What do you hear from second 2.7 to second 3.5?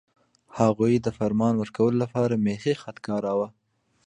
خط کاراوه.